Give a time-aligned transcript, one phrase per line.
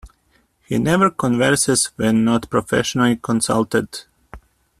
[0.65, 3.99] He never converses when not professionally consulted.